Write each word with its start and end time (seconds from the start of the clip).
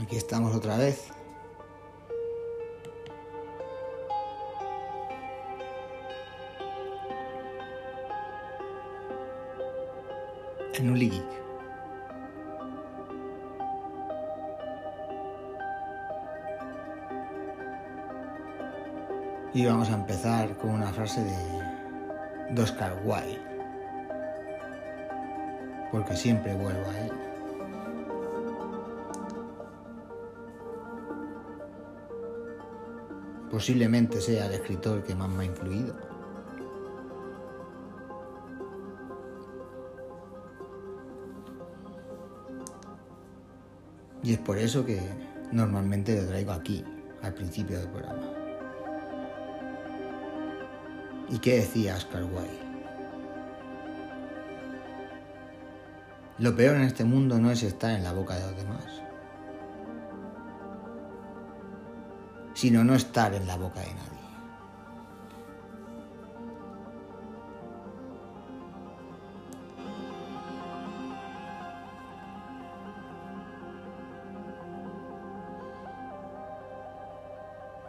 Aquí 0.00 0.16
estamos 0.16 0.54
otra 0.54 0.76
vez. 0.76 1.08
En 10.74 10.90
un. 10.90 10.96
Y 19.54 19.66
vamos 19.66 19.90
a 19.90 19.94
empezar 19.94 20.56
con 20.56 20.70
una 20.70 20.90
frase 20.92 21.22
de, 21.22 22.54
de 22.54 22.62
Oscar 22.62 22.98
Wilde. 23.04 23.38
Porque 25.90 26.16
siempre 26.16 26.54
vuelvo 26.54 26.90
a 26.90 26.98
él. 26.98 27.31
Posiblemente 33.52 34.18
sea 34.22 34.46
el 34.46 34.54
escritor 34.54 35.02
que 35.02 35.14
más 35.14 35.28
me 35.28 35.42
ha 35.42 35.46
influido. 35.46 35.94
Y 44.22 44.32
es 44.32 44.38
por 44.38 44.56
eso 44.56 44.86
que 44.86 45.02
normalmente 45.52 46.18
lo 46.18 46.26
traigo 46.28 46.52
aquí, 46.52 46.82
al 47.20 47.34
principio 47.34 47.78
del 47.78 47.88
programa. 47.88 48.32
¿Y 51.28 51.38
qué 51.38 51.56
decía 51.56 51.96
Oscar 51.96 52.24
Wilde? 52.24 52.58
Lo 56.38 56.56
peor 56.56 56.76
en 56.76 56.82
este 56.84 57.04
mundo 57.04 57.38
no 57.38 57.50
es 57.50 57.62
estar 57.62 57.90
en 57.90 58.02
la 58.02 58.14
boca 58.14 58.34
de 58.34 58.46
los 58.46 58.56
demás, 58.56 59.02
sino 62.62 62.84
no 62.84 62.94
estar 62.94 63.34
en 63.34 63.44
la 63.44 63.56
boca 63.56 63.80
de 63.80 63.92
nadie. 63.92 64.22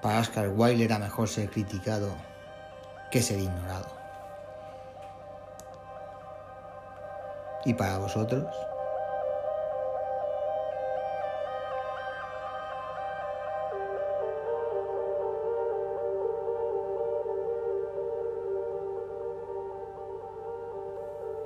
Para 0.02 0.22
Oscar 0.22 0.50
Wilde 0.50 0.86
era 0.86 0.98
mejor 0.98 1.28
ser 1.28 1.52
criticado 1.52 2.16
que 3.12 3.22
ser 3.22 3.38
ignorado. 3.38 3.96
¿Y 7.64 7.76
para 7.76 8.00
vosotros? 8.00 8.73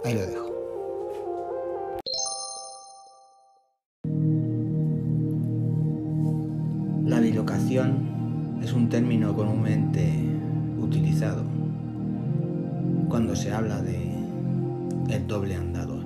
Ahí 0.08 0.14
lo 0.14 0.26
dejo. 0.26 0.48
La 7.06 7.20
bilocación 7.20 8.60
es 8.64 8.72
un 8.72 8.88
término 8.88 9.36
comúnmente 9.36 10.10
utilizado 10.80 11.44
cuando 13.10 13.36
se 13.36 13.52
habla 13.52 13.82
de 13.82 14.14
el 15.10 15.28
doble 15.28 15.56
andador. 15.56 16.06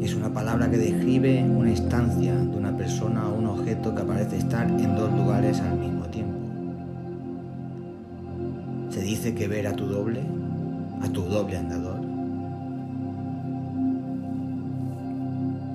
Es 0.00 0.14
una 0.14 0.32
palabra 0.32 0.70
que 0.70 0.76
describe 0.76 1.42
una 1.42 1.70
instancia 1.70 2.36
de 2.36 2.56
una 2.56 2.76
persona 2.76 3.26
o 3.26 3.36
un 3.36 3.46
objeto 3.46 3.96
que 3.96 4.04
parece 4.04 4.36
estar 4.36 4.68
en 4.68 4.94
dos 4.94 5.10
lugares 5.10 5.60
al 5.60 5.76
mismo 5.76 5.97
dice 9.18 9.34
que 9.34 9.48
ver 9.48 9.66
a 9.66 9.72
tu 9.72 9.84
doble, 9.84 10.22
a 11.02 11.08
tu 11.08 11.22
doble 11.22 11.56
andador, 11.56 11.98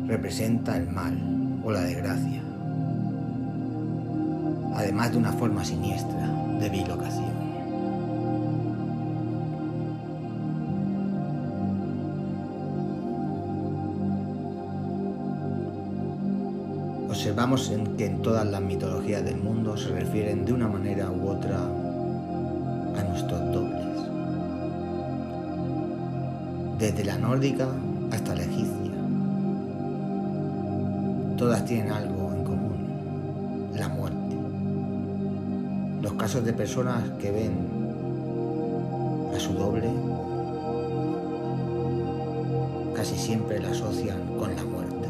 representa 0.08 0.78
el 0.78 0.88
mal 0.90 1.18
o 1.62 1.70
la 1.70 1.82
desgracia, 1.82 2.42
además 4.76 5.12
de 5.12 5.18
una 5.18 5.34
forma 5.34 5.66
siniestra 5.66 6.26
de 6.62 6.70
bilocación. 6.70 7.34
Observamos 17.10 17.74
que 17.98 18.06
en 18.06 18.22
todas 18.22 18.48
las 18.48 18.62
mitologías 18.62 19.26
del 19.26 19.36
mundo 19.36 19.76
se 19.76 19.90
refieren 19.90 20.46
de 20.46 20.54
una 20.54 20.70
manera 20.70 21.12
u 21.12 21.28
otra 21.28 21.83
Desde 26.84 27.06
la 27.06 27.18
nórdica 27.18 27.70
hasta 28.12 28.36
la 28.36 28.42
egipcia. 28.44 28.92
Todas 31.38 31.64
tienen 31.64 31.94
algo 31.94 32.34
en 32.34 32.44
común, 32.44 33.72
la 33.74 33.88
muerte. 33.88 34.36
Los 36.02 36.12
casos 36.16 36.44
de 36.44 36.52
personas 36.52 37.02
que 37.22 37.32
ven 37.32 37.54
a 39.34 39.40
su 39.40 39.54
doble 39.54 39.88
casi 42.94 43.16
siempre 43.16 43.62
la 43.62 43.70
asocian 43.70 44.20
con 44.38 44.54
la 44.54 44.66
muerte. 44.66 45.08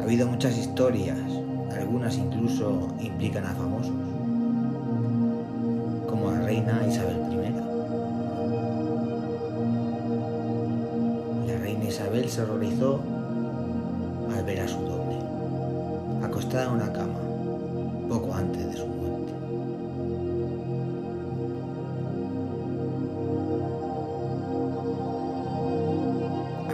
Ha 0.00 0.02
habido 0.02 0.28
muchas 0.28 0.56
historias, 0.56 1.18
algunas 1.78 2.16
incluso 2.16 2.88
implican 3.00 3.44
a 3.44 3.54
famosos, 3.54 3.92
como 6.08 6.30
la 6.30 6.40
reina 6.40 6.80
Isabel 6.88 7.18
I. 7.32 7.33
se 12.34 12.42
horrorizó 12.42 12.98
al 14.36 14.44
ver 14.44 14.60
a 14.62 14.66
su 14.66 14.80
doble, 14.80 15.20
acostada 16.20 16.64
en 16.64 16.72
una 16.72 16.92
cama, 16.92 17.20
poco 18.08 18.34
antes 18.34 18.72
de 18.72 18.76
su 18.76 18.86
muerte. 18.88 19.32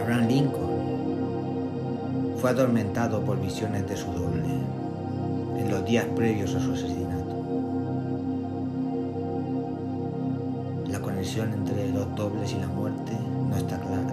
Abraham 0.01 0.27
Lincoln 0.27 0.71
fue 2.37 2.49
atormentado 2.49 3.21
por 3.21 3.39
visiones 3.39 3.87
de 3.87 3.97
su 3.97 4.11
doble 4.11 4.49
en 5.59 5.69
los 5.69 5.85
días 5.85 6.05
previos 6.15 6.55
a 6.55 6.59
su 6.59 6.71
asesinato. 6.71 7.35
La 10.87 10.99
conexión 10.99 11.53
entre 11.53 11.87
los 11.91 12.15
dobles 12.15 12.51
y 12.51 12.55
la 12.55 12.67
muerte 12.67 13.11
no 13.47 13.55
está 13.55 13.77
clara, 13.77 14.10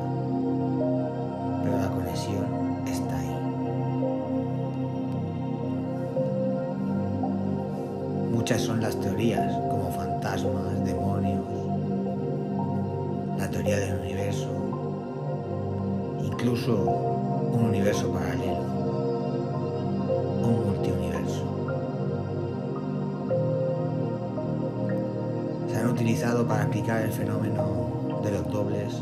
Muchas 8.48 8.62
son 8.62 8.80
las 8.80 8.98
teorías, 8.98 9.52
como 9.68 9.92
fantasmas, 9.92 10.82
demonios, 10.82 11.44
la 13.36 13.46
teoría 13.50 13.76
del 13.76 14.00
universo, 14.00 14.48
incluso 16.24 16.74
un 17.52 17.64
universo 17.64 18.10
paralelo, 18.10 18.62
un 20.44 20.64
multiuniverso. 20.64 21.44
Se 25.70 25.76
han 25.76 25.90
utilizado 25.90 26.46
para 26.46 26.62
explicar 26.62 27.02
el 27.02 27.12
fenómeno 27.12 28.20
de 28.24 28.30
los 28.30 28.50
dobles 28.50 28.94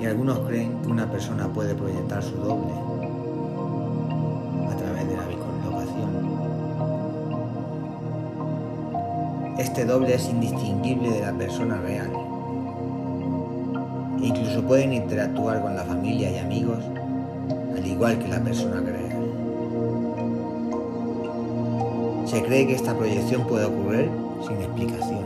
y 0.00 0.06
algunos 0.06 0.40
creen 0.40 0.76
que 0.82 0.88
una 0.88 1.08
persona 1.08 1.46
puede 1.46 1.76
proyectar 1.76 2.24
su 2.24 2.34
doble 2.38 2.97
Este 9.78 9.92
doble 9.92 10.12
es 10.12 10.28
indistinguible 10.28 11.08
de 11.08 11.20
la 11.20 11.32
persona 11.32 11.80
real 11.80 12.10
Incluso 14.20 14.60
pueden 14.64 14.92
interactuar 14.92 15.62
con 15.62 15.76
la 15.76 15.84
familia 15.84 16.32
y 16.32 16.38
amigos, 16.38 16.80
al 17.76 17.86
igual 17.86 18.18
que 18.18 18.26
la 18.26 18.40
persona 18.40 18.80
real. 18.80 19.12
Se 22.26 22.42
cree 22.42 22.66
que 22.66 22.74
esta 22.74 22.92
proyección 22.92 23.46
puede 23.46 23.66
ocurrir 23.66 24.10
sin 24.48 24.56
explicación. 24.56 25.24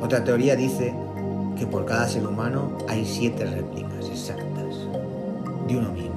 Otra 0.00 0.22
teoría 0.22 0.54
dice 0.54 0.94
que 1.58 1.66
por 1.66 1.84
cada 1.84 2.06
ser 2.06 2.24
humano 2.24 2.78
hay 2.88 3.04
siete 3.04 3.44
réplicas 3.44 4.08
exactas 4.08 4.76
de 5.66 5.76
uno 5.76 5.90
mismo. 5.90 6.14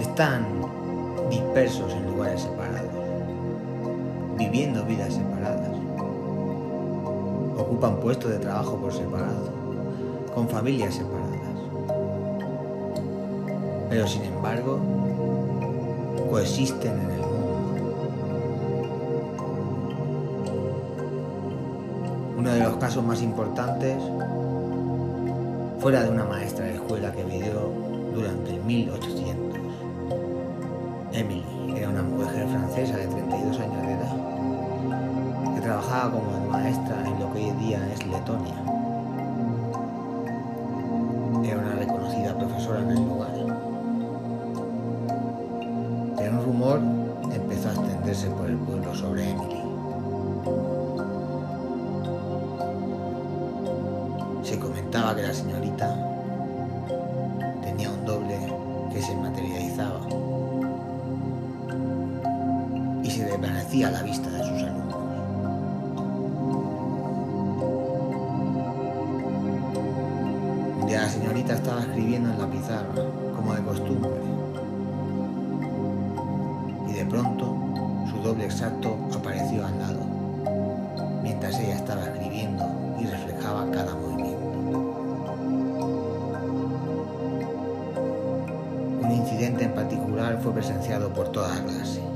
Están 0.00 0.63
dispersos 1.30 1.92
en 1.92 2.06
lugares 2.06 2.42
separados 2.42 3.04
viviendo 4.36 4.84
vidas 4.84 5.14
separadas. 5.14 5.70
Ocupan 7.58 7.96
puestos 7.96 8.30
de 8.30 8.38
trabajo 8.38 8.76
por 8.76 8.92
separado, 8.92 9.50
con 10.34 10.48
familias 10.48 10.94
separadas. 10.94 11.40
Pero 13.90 14.08
sin 14.08 14.24
embargo, 14.24 14.78
coexisten 16.30 16.92
en 16.92 17.10
el 17.10 17.20
mundo. 17.20 17.34
Uno 22.38 22.52
de 22.52 22.60
los 22.60 22.76
casos 22.76 23.04
más 23.04 23.22
importantes 23.22 23.96
fuera 25.78 26.02
de 26.02 26.10
una 26.10 26.24
maestra 26.24 26.64
de 26.66 26.74
escuela 26.74 27.12
que 27.12 27.22
vivió 27.24 27.70
durante 28.14 28.54
el 28.54 28.64
1800. 28.64 29.53
Emily 31.14 31.44
era 31.76 31.90
una 31.90 32.02
mujer 32.02 32.48
francesa 32.48 32.96
de 32.96 33.06
32 33.06 33.60
años 33.60 33.82
de 33.82 33.92
edad 33.92 35.54
que 35.54 35.60
trabajaba 35.60 36.10
como 36.10 36.50
maestra 36.50 37.06
en 37.06 37.20
lo 37.20 37.32
que 37.32 37.38
hoy 37.38 37.50
día 37.64 37.88
es 37.92 38.04
Letonia. 38.04 38.54
Era 41.44 41.58
una 41.60 41.74
reconocida 41.76 42.36
profesora 42.36 42.80
en 42.80 42.90
el 42.90 43.04
lugar. 43.04 43.30
Pero 46.16 46.32
un 46.32 46.44
rumor 46.44 46.80
empezó 47.32 47.68
a 47.68 47.72
extenderse 47.74 48.28
por 48.30 48.50
el 48.50 48.56
pueblo 48.56 48.92
sobre 48.96 49.30
Emily. 49.30 49.62
Se 54.42 54.58
comentaba 54.58 55.14
que 55.14 55.22
la 55.22 55.32
señorita 55.32 55.96
tenía 57.62 57.88
un 57.92 58.04
doble 58.04 58.36
que 58.92 59.00
se 59.00 59.14
materializaba 59.14 59.63
a 63.82 63.90
la 63.90 64.02
vista 64.02 64.30
de 64.30 64.38
sus 64.38 64.62
alumnos. 64.62 64.94
Un 70.80 70.86
día 70.86 71.02
la 71.02 71.08
señorita 71.08 71.54
estaba 71.54 71.80
escribiendo 71.80 72.30
en 72.30 72.38
la 72.38 72.46
pizarra, 72.46 72.94
como 73.34 73.54
de 73.54 73.62
costumbre, 73.62 74.10
y 76.88 76.92
de 76.92 77.04
pronto 77.06 77.56
su 78.10 78.18
doble 78.22 78.44
exacto 78.44 78.96
apareció 79.12 79.66
al 79.66 79.78
lado, 79.78 80.00
mientras 81.22 81.58
ella 81.58 81.74
estaba 81.74 82.04
escribiendo 82.04 82.64
y 83.00 83.06
reflejaba 83.06 83.68
cada 83.72 83.94
movimiento. 83.96 84.44
Un 89.02 89.10
incidente 89.10 89.64
en 89.64 89.74
particular 89.74 90.38
fue 90.40 90.52
presenciado 90.52 91.12
por 91.12 91.32
toda 91.32 91.48
la 91.48 91.64
clase. 91.64 92.13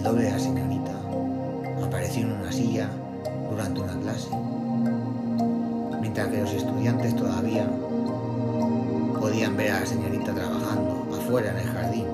El 0.00 0.04
doble 0.04 0.24
de 0.24 0.30
la 0.30 0.38
señorita 0.38 0.92
apareció 1.84 2.22
en 2.22 2.32
una 2.32 2.50
silla 2.50 2.88
durante 3.50 3.82
una 3.82 4.00
clase, 4.00 4.30
mientras 6.00 6.28
que 6.28 6.40
los 6.40 6.54
estudiantes 6.54 7.14
todavía 7.16 7.68
podían 9.20 9.58
ver 9.58 9.72
a 9.72 9.80
la 9.80 9.86
señorita 9.86 10.32
trabajando 10.32 11.06
afuera 11.12 11.50
en 11.50 11.56
el 11.58 11.66
jardín. 11.66 12.06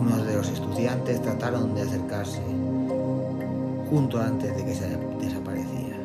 Unos 0.00 0.26
de 0.26 0.36
los 0.38 0.48
estudiantes 0.48 1.22
trataron 1.22 1.72
de 1.76 1.82
acercarse 1.82 2.42
junto 3.88 4.20
antes 4.20 4.56
de 4.56 4.64
que 4.64 4.74
se 4.74 4.88
desapareciera. 5.20 5.98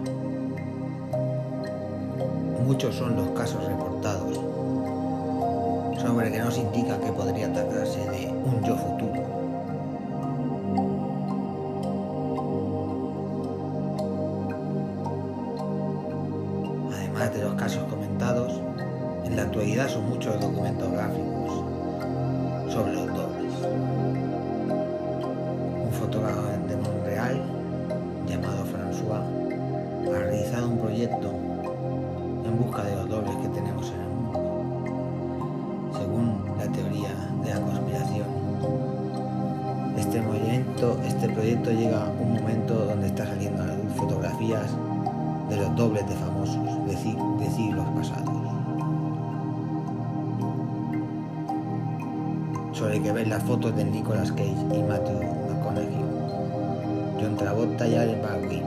Muchos 2.68 2.94
son 2.94 3.16
los 3.16 3.30
casos 3.30 3.66
reportados 3.66 4.40
sobre 6.00 6.32
que 6.32 6.38
nos 6.38 6.56
indica 6.56 7.00
que 7.00 7.12
podría 7.12 7.52
tratarse 7.52 7.98
de 8.12 8.28
un 8.28 8.64
yo 8.64 8.76
futuro. 8.76 9.15
Además 17.16 17.34
de 17.34 17.44
los 17.46 17.54
casos 17.54 17.84
comentados, 17.86 18.60
en 19.24 19.38
la 19.38 19.44
actualidad 19.44 19.88
son 19.88 20.10
muchos 20.10 20.36
los 20.36 20.42
documentos 20.42 20.92
gráficos 20.92 21.64
sobre 22.74 22.92
los 22.94 23.08
dobles. 23.08 23.54
Un 25.82 25.92
fotógrafo 25.94 26.42
de 26.68 26.76
Montreal 26.76 27.42
llamado 28.28 28.66
François 28.66 29.24
ha 30.14 30.20
realizado 30.20 30.68
un 30.68 30.78
proyecto 30.78 31.32
en 32.44 32.58
busca 32.58 32.84
de 32.84 32.96
los 32.98 33.08
dobles 33.08 33.36
que 33.38 33.48
tenemos 33.48 33.94
en 33.94 34.02
el 34.02 34.10
mundo. 34.10 34.40
Según 35.98 36.44
la 36.58 36.68
teoría 36.70 37.16
de 37.46 37.50
la 37.50 37.62
conspiración, 37.62 38.28
este 39.98 40.22
movimiento, 40.22 41.00
este 41.08 41.30
proyecto 41.30 41.72
llega 41.72 42.08
a 42.08 42.10
un 42.10 42.34
momento 42.34 42.74
donde 42.74 43.08
está 43.08 43.26
saliendo 43.26 43.64
de 45.50 45.58
los 45.58 45.76
dobles 45.76 46.08
de 46.08 46.16
famosos 46.16 46.58
de, 46.86 46.94
de 46.94 47.52
siglos 47.52 47.86
pasados. 47.96 48.34
Sobre 52.74 53.02
que 53.02 53.12
ver 53.12 53.28
las 53.28 53.44
fotos 53.44 53.76
de 53.76 53.86
Nicolas 53.86 54.32
Cage 54.32 54.50
y 54.50 54.84
Matthew 54.84 55.20
McConaughey, 55.50 56.06
John 57.22 57.38
Travolta 57.38 57.88
y 57.88 57.96
Alec 57.96 58.22
Baldwin, 58.22 58.64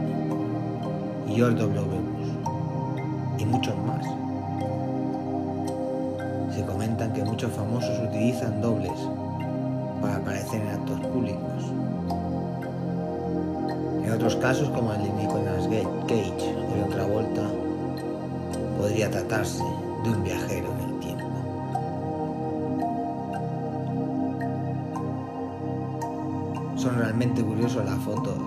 y 1.28 1.34
George 1.34 1.56
W. 1.56 1.80
Bush, 1.82 2.32
y 3.38 3.44
muchos 3.44 3.74
más. 3.86 4.04
Se 6.54 6.64
comentan 6.64 7.12
que 7.12 7.22
muchos 7.24 7.52
famosos 7.52 7.98
utilizan 8.08 8.60
dobles 8.62 8.98
para 10.00 10.16
aparecer 10.16 10.62
en 10.62 10.68
actos 10.68 11.00
públicos. 11.00 11.72
En 14.04 14.12
otros 14.12 14.36
casos, 14.36 14.70
como 14.70 14.92
el 14.94 15.02
de 15.02 15.12
Nicolas 15.12 15.68
Cage 16.08 16.57
o 16.78 16.82
John 16.82 16.90
Travolta, 16.90 17.42
podría 18.78 19.10
tratarse 19.10 19.62
de 20.04 20.10
un 20.10 20.24
viajero 20.24 20.68
en 20.72 20.88
el 20.88 21.00
tiempo. 21.00 21.24
Son 26.76 26.96
realmente 26.96 27.42
curiosos 27.42 27.84
las 27.84 27.98
fotos 27.98 28.38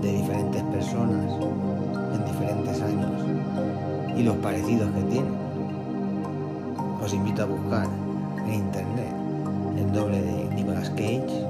de 0.00 0.12
diferentes 0.12 0.62
personas 0.64 1.32
en 2.14 2.24
diferentes 2.24 2.82
años 2.82 4.16
y 4.16 4.22
los 4.22 4.36
parecidos 4.36 4.90
que 4.92 5.02
tienen. 5.02 5.34
Os 7.02 7.14
invito 7.14 7.42
a 7.42 7.46
buscar 7.46 7.86
en 8.46 8.54
internet 8.54 9.14
el 9.76 9.92
doble 9.92 10.20
de 10.20 10.54
Nicolas 10.54 10.90
Cage, 10.90 11.46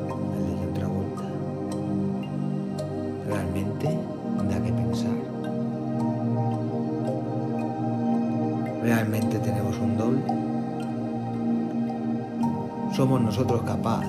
¿Realmente 9.13 9.41
tenemos 9.41 9.79
un 9.79 9.99
doble? 9.99 10.23
¿Somos 12.97 13.21
nosotros 13.21 13.61
capaces 13.61 14.09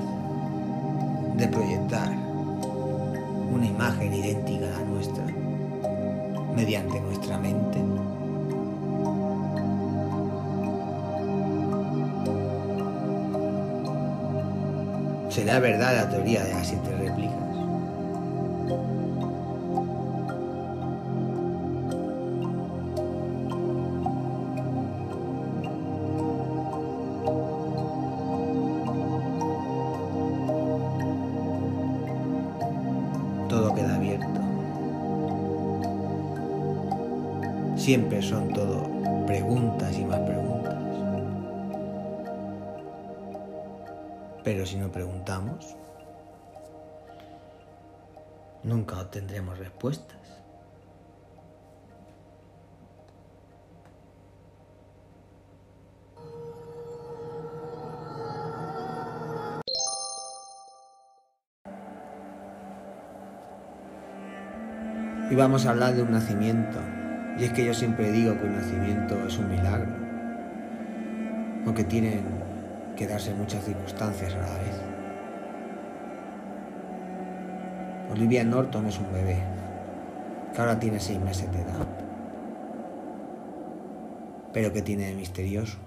de 1.35 1.45
proyectar 1.49 2.09
una 3.53 3.65
imagen 3.65 4.13
idéntica 4.13 4.67
a 4.77 4.81
nuestra 4.85 5.25
mediante 6.55 7.01
nuestra 7.01 7.37
mente? 7.37 7.79
¿Será 15.27 15.59
verdad 15.59 15.97
la 15.97 16.09
teoría 16.09 16.45
de 16.45 16.53
las 16.53 16.65
siete 16.65 16.95
réplicas? 16.95 17.33
Siempre 37.83 38.21
son 38.21 38.53
todo 38.53 38.87
preguntas 39.25 39.93
y 39.97 40.05
más 40.05 40.21
preguntas. 40.21 40.73
Pero 44.41 44.65
si 44.65 44.77
no 44.77 44.89
preguntamos, 44.89 45.75
nunca 48.63 49.01
obtendremos 49.01 49.59
respuestas. 49.59 50.17
Y 65.29 65.35
vamos 65.35 65.65
a 65.65 65.71
hablar 65.71 65.95
de 65.95 66.03
un 66.03 66.11
nacimiento. 66.11 66.79
Y 67.37 67.45
es 67.45 67.53
que 67.53 67.65
yo 67.65 67.73
siempre 67.73 68.11
digo 68.11 68.37
que 68.37 68.45
un 68.45 68.55
nacimiento 68.55 69.27
es 69.27 69.37
un 69.37 69.49
milagro. 69.49 69.91
Porque 71.65 71.83
tienen 71.83 72.21
que 72.95 73.07
darse 73.07 73.33
muchas 73.33 73.63
circunstancias 73.63 74.33
a 74.35 74.37
la 74.37 74.57
vez. 74.59 74.81
Olivia 78.11 78.43
Norton 78.43 78.85
es 78.85 78.99
un 78.99 79.11
bebé, 79.11 79.43
que 80.53 80.61
ahora 80.61 80.79
tiene 80.79 80.99
seis 80.99 81.19
meses 81.19 81.51
de 81.51 81.61
edad. 81.61 81.87
Pero 84.53 84.71
¿qué 84.71 84.83
tiene 84.83 85.07
de 85.07 85.15
misterioso? 85.15 85.79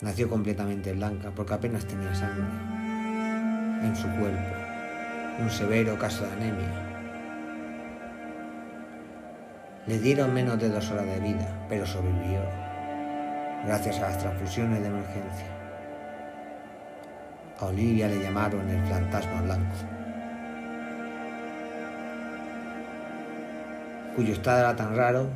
Nació 0.00 0.30
completamente 0.30 0.94
blanca 0.94 1.30
porque 1.34 1.52
apenas 1.52 1.84
tenía 1.84 2.14
sangre 2.14 2.44
en 3.82 3.94
su 3.94 4.08
cuerpo, 4.08 4.54
un 5.38 5.50
severo 5.50 5.98
caso 5.98 6.24
de 6.24 6.32
anemia. 6.32 6.85
Le 9.86 9.98
dieron 9.98 10.34
menos 10.34 10.58
de 10.58 10.68
dos 10.68 10.90
horas 10.90 11.06
de 11.06 11.20
vida, 11.20 11.48
pero 11.68 11.86
sobrevivió, 11.86 12.40
gracias 13.64 13.98
a 13.98 14.08
las 14.08 14.18
transfusiones 14.18 14.80
de 14.80 14.88
emergencia. 14.88 15.46
A 17.60 17.66
Olivia 17.66 18.08
le 18.08 18.22
llamaron 18.22 18.68
el 18.68 18.84
fantasma 18.86 19.42
blanco. 19.42 19.76
cuyo 24.16 24.32
estado 24.32 24.60
era 24.60 24.74
tan 24.74 24.96
raro 24.96 25.28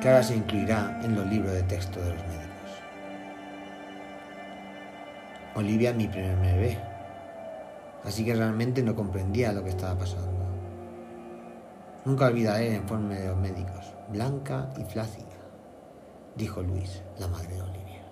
que 0.00 0.08
ahora 0.08 0.22
se 0.22 0.36
incluirá 0.36 1.00
en 1.02 1.16
los 1.16 1.26
libros 1.26 1.52
de 1.52 1.64
texto 1.64 2.00
de 2.00 2.10
los 2.10 2.22
médicos. 2.22 2.46
Olivia 5.56 5.92
mi 5.92 6.06
primer 6.06 6.36
bebé, 6.36 6.78
así 8.04 8.24
que 8.24 8.34
realmente 8.36 8.82
no 8.84 8.94
comprendía 8.94 9.52
lo 9.52 9.64
que 9.64 9.70
estaba 9.70 9.98
pasando. 9.98 10.35
Nunca 12.06 12.26
olvidaré 12.26 12.68
el 12.68 12.76
informe 12.76 13.16
de 13.16 13.26
los 13.26 13.36
médicos, 13.36 13.92
blanca 14.12 14.70
y 14.78 14.84
flácida, 14.84 15.26
dijo 16.36 16.62
Luis, 16.62 17.02
la 17.18 17.26
madre 17.26 17.56
de 17.56 17.62
Olivia. 17.62 18.02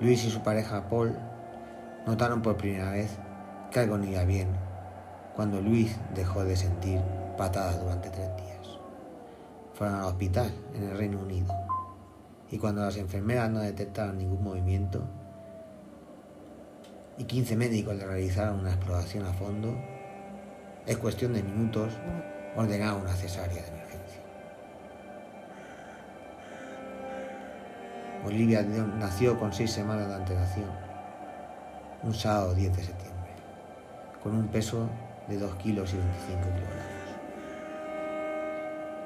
Luis 0.00 0.24
y 0.24 0.30
su 0.30 0.42
pareja 0.42 0.88
Paul 0.88 1.14
notaron 2.06 2.40
por 2.40 2.56
primera 2.56 2.92
vez 2.92 3.18
que 3.70 3.80
algo 3.80 3.98
no 3.98 4.06
iba 4.06 4.24
bien 4.24 4.48
cuando 5.36 5.60
Luis 5.60 5.94
dejó 6.14 6.42
de 6.42 6.56
sentir 6.56 7.02
patadas 7.36 7.78
durante 7.82 8.08
tres 8.08 8.34
días. 8.36 8.78
Fueron 9.74 9.96
al 9.96 10.04
hospital 10.04 10.50
en 10.74 10.84
el 10.84 10.96
Reino 10.96 11.20
Unido 11.20 11.54
y 12.50 12.56
cuando 12.56 12.80
las 12.80 12.96
enfermeras 12.96 13.50
no 13.50 13.60
detectaron 13.60 14.16
ningún 14.16 14.42
movimiento 14.42 15.02
y 17.18 17.24
15 17.24 17.56
médicos 17.56 17.94
le 17.94 18.06
realizaron 18.06 18.60
una 18.60 18.70
exploración 18.70 19.26
a 19.26 19.34
fondo, 19.34 19.76
es 20.86 20.96
cuestión 20.96 21.32
de 21.32 21.42
minutos 21.42 21.92
ordenaron 22.56 23.02
una 23.02 23.14
cesárea 23.14 23.62
de 23.62 23.68
emergencia. 23.68 24.20
Olivia 28.24 28.62
nació 28.62 29.38
con 29.38 29.52
seis 29.52 29.70
semanas 29.70 30.08
de 30.08 30.14
antelación, 30.14 30.70
un 32.02 32.14
sábado 32.14 32.54
10 32.54 32.76
de 32.76 32.82
septiembre, 32.82 33.30
con 34.22 34.34
un 34.34 34.48
peso 34.48 34.88
de 35.28 35.38
2 35.38 35.54
kilos 35.56 35.92
y 35.92 35.96
25 35.96 36.40
kilogramos 36.40 36.92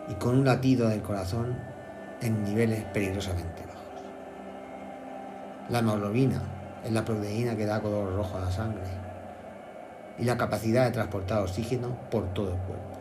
y 0.08 0.14
con 0.14 0.38
un 0.38 0.44
latido 0.44 0.88
del 0.88 1.02
corazón 1.02 1.56
en 2.20 2.44
niveles 2.44 2.84
peligrosamente 2.84 3.62
bajos. 3.66 4.04
La 5.68 5.80
hemoglobina 5.80 6.40
es 6.84 6.92
la 6.92 7.04
proteína 7.04 7.56
que 7.56 7.66
da 7.66 7.82
color 7.82 8.14
rojo 8.14 8.38
a 8.38 8.42
la 8.42 8.50
sangre 8.50 9.05
y 10.18 10.24
la 10.24 10.36
capacidad 10.36 10.84
de 10.84 10.92
transportar 10.92 11.42
oxígeno 11.42 11.88
por 12.10 12.32
todo 12.32 12.52
el 12.52 12.58
cuerpo. 12.58 12.96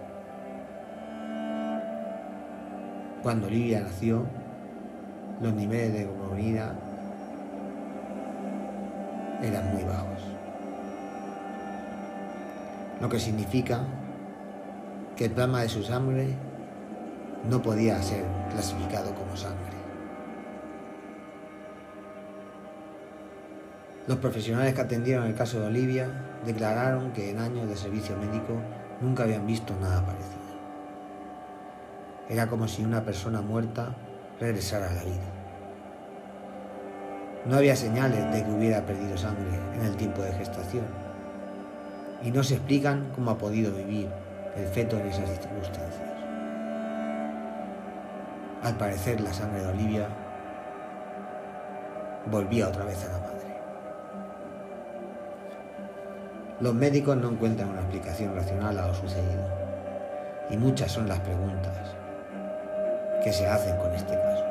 Cuando 3.23 3.47
Olivia 3.47 3.81
nació, 3.81 4.25
los 5.41 5.53
niveles 5.53 5.93
de 5.93 6.01
hemoglobina 6.03 6.73
eran 9.41 9.73
muy 9.73 9.83
bajos, 9.83 10.21
lo 13.01 13.09
que 13.09 13.19
significa 13.19 13.81
que 15.15 15.25
el 15.25 15.31
plasma 15.31 15.61
de 15.61 15.69
su 15.69 15.83
sangre 15.83 16.27
no 17.49 17.61
podía 17.61 18.01
ser 18.01 18.23
clasificado 18.51 19.13
como 19.15 19.35
sangre. 19.35 19.84
Los 24.07 24.19
profesionales 24.19 24.75
que 24.75 24.81
atendieron 24.81 25.25
el 25.25 25.33
caso 25.33 25.59
de 25.59 25.65
Olivia 25.65 26.07
declararon 26.45 27.11
que 27.11 27.31
en 27.31 27.39
años 27.39 27.67
de 27.67 27.75
servicio 27.75 28.15
médico 28.15 28.53
nunca 29.01 29.23
habían 29.23 29.47
visto 29.47 29.75
nada 29.81 30.05
parecido. 30.05 30.45
Era 32.29 32.47
como 32.47 32.67
si 32.67 32.83
una 32.83 33.03
persona 33.03 33.41
muerta 33.41 33.95
regresara 34.39 34.91
a 34.91 34.93
la 34.93 35.03
vida. 35.03 35.31
No 37.45 37.57
había 37.57 37.75
señales 37.75 38.31
de 38.31 38.43
que 38.43 38.51
hubiera 38.51 38.85
perdido 38.85 39.17
sangre 39.17 39.59
en 39.73 39.81
el 39.81 39.95
tiempo 39.95 40.21
de 40.21 40.33
gestación 40.33 40.85
y 42.23 42.29
no 42.29 42.43
se 42.43 42.55
explican 42.55 43.11
cómo 43.15 43.31
ha 43.31 43.37
podido 43.37 43.73
vivir 43.73 44.07
el 44.55 44.67
feto 44.67 44.99
en 44.99 45.07
esas 45.07 45.29
circunstancias. 45.29 46.11
Al 48.63 48.77
parecer 48.77 49.19
la 49.21 49.33
sangre 49.33 49.61
de 49.61 49.67
Olivia 49.67 50.07
volvía 52.31 52.67
otra 52.67 52.85
vez 52.85 53.03
a 53.05 53.11
la 53.11 53.19
madre. 53.19 53.34
Los 56.61 56.73
médicos 56.73 57.17
no 57.17 57.31
encuentran 57.31 57.67
una 57.67 57.81
explicación 57.81 58.33
racional 58.33 58.79
a 58.79 58.87
lo 58.87 58.93
sucedido 58.93 59.43
y 60.49 60.55
muchas 60.55 60.89
son 60.89 61.05
las 61.05 61.19
preguntas 61.19 61.75
que 63.21 63.33
se 63.33 63.45
hacen 63.45 63.75
con 63.77 63.91
este 63.91 64.13
caso. 64.13 64.45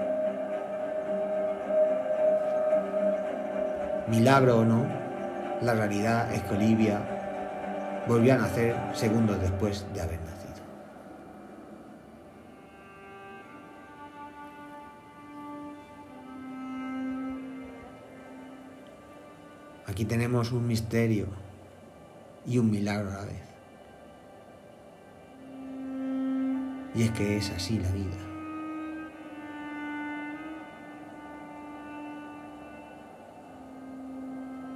Milagro 4.08 4.58
o 4.58 4.64
no, 4.66 4.84
la 5.62 5.73
realidad 5.73 6.30
es 6.34 6.42
que 6.42 6.54
Olivia 6.54 7.00
volvió 8.06 8.34
a 8.34 8.37
nacer 8.37 8.76
segundos 8.92 9.40
después 9.40 9.87
de 9.94 10.02
haber 10.02 10.20
nacido. 10.20 10.34
Aquí 19.87 20.04
tenemos 20.04 20.52
un 20.52 20.66
misterio 20.66 21.28
y 22.46 22.58
un 22.58 22.70
milagro 22.70 23.10
a 23.10 23.14
la 23.14 23.24
vez. 23.24 23.42
Y 26.94 27.02
es 27.02 27.10
que 27.10 27.36
es 27.36 27.50
así 27.50 27.78
la 27.78 27.90
vida. 27.90 28.16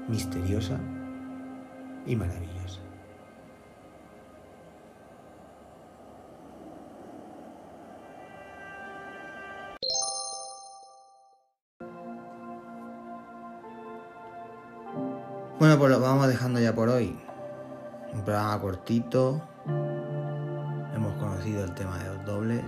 Misteriosa 0.09 0.79
y 2.07 2.17
maravillosa. 2.17 2.81
Bueno, 15.59 15.77
pues 15.77 15.91
lo 15.91 16.01
vamos 16.01 16.29
dejando 16.29 16.61
ya 16.61 16.75
por 16.75 16.89
hoy. 16.89 17.28
Un 18.13 18.23
programa 18.23 18.61
cortito. 18.61 19.41
Hemos 20.95 21.15
conocido 21.19 21.65
el 21.65 21.75
tema 21.75 21.99
de 21.99 22.09
los 22.15 22.25
dobles. 22.25 22.65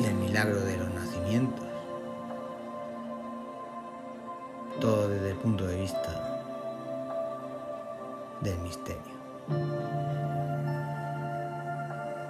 Y 0.00 0.04
el 0.04 0.14
milagro 0.14 0.60
de 0.60 0.76
los 0.76 0.88
nacimientos. 0.94 1.66
Todo 4.80 5.08
desde 5.08 5.32
el 5.32 5.36
punto 5.38 5.66
de 5.66 5.80
vista 5.80 6.30
del 8.40 8.58
misterio. 8.58 9.20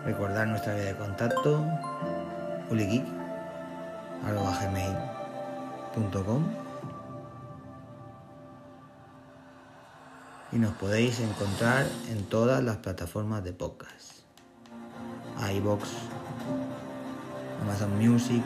Recordar 0.04 0.48
nuestra 0.48 0.74
vía 0.74 0.86
de 0.86 0.96
contacto, 0.96 1.64
uligeek 2.70 3.04
y 10.52 10.56
nos 10.58 10.72
podéis 10.74 11.20
encontrar 11.20 11.86
en 12.10 12.24
todas 12.24 12.62
las 12.62 12.76
plataformas 12.78 13.42
de 13.44 13.52
podcast. 13.52 14.20
iBox, 15.56 15.88
Amazon 17.62 17.96
Music, 17.98 18.42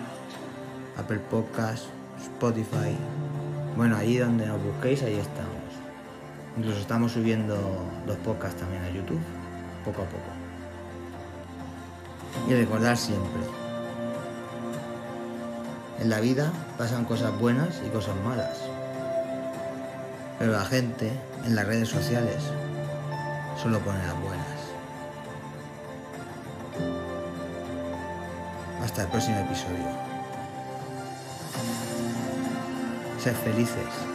Apple 0.96 1.20
Podcast, 1.30 1.84
Spotify. 2.22 2.96
Bueno, 3.76 3.96
ahí 3.96 4.18
donde 4.18 4.46
nos 4.46 4.62
busquéis, 4.62 5.02
ahí 5.02 5.16
estamos. 5.16 5.50
Incluso 6.56 6.78
estamos 6.78 7.12
subiendo 7.12 7.56
los 8.06 8.16
podcasts 8.18 8.60
también 8.60 8.82
a 8.84 8.90
YouTube, 8.90 9.20
poco 9.84 10.02
a 10.02 10.04
poco. 10.04 10.30
Y 12.48 12.54
recordar 12.54 12.96
siempre, 12.96 13.42
en 16.00 16.10
la 16.10 16.20
vida 16.20 16.52
pasan 16.76 17.04
cosas 17.04 17.38
buenas 17.38 17.80
y 17.86 17.88
cosas 17.90 18.14
malas. 18.24 18.58
Pero 20.38 20.52
la 20.52 20.64
gente 20.64 21.12
en 21.44 21.54
las 21.54 21.66
redes 21.66 21.88
sociales 21.88 22.42
solo 23.62 23.78
pone 23.80 23.98
las 23.98 24.20
buenas. 24.20 24.46
Hasta 28.82 29.02
el 29.02 29.08
próximo 29.08 29.38
episodio. 29.38 29.88
Sed 33.18 33.34
felices. 33.36 34.13